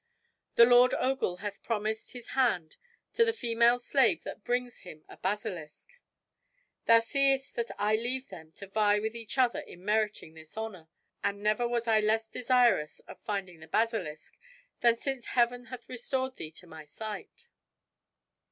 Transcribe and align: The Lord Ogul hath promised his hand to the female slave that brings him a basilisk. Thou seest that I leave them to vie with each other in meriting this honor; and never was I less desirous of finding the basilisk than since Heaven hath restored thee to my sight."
The 0.55 0.65
Lord 0.65 0.95
Ogul 0.95 1.37
hath 1.45 1.61
promised 1.61 2.11
his 2.13 2.29
hand 2.29 2.77
to 3.13 3.23
the 3.23 3.31
female 3.33 3.77
slave 3.77 4.23
that 4.23 4.43
brings 4.43 4.79
him 4.79 5.05
a 5.07 5.15
basilisk. 5.15 5.89
Thou 6.85 6.97
seest 6.97 7.53
that 7.53 7.69
I 7.77 7.95
leave 7.95 8.29
them 8.29 8.51
to 8.53 8.65
vie 8.65 8.97
with 8.99 9.13
each 9.15 9.37
other 9.37 9.59
in 9.59 9.85
meriting 9.85 10.33
this 10.33 10.57
honor; 10.57 10.87
and 11.23 11.43
never 11.43 11.67
was 11.67 11.87
I 11.87 11.99
less 11.99 12.27
desirous 12.27 12.99
of 13.01 13.19
finding 13.19 13.59
the 13.59 13.67
basilisk 13.67 14.35
than 14.79 14.97
since 14.97 15.27
Heaven 15.27 15.65
hath 15.65 15.87
restored 15.87 16.35
thee 16.35 16.49
to 16.49 16.65
my 16.65 16.83
sight." 16.85 17.45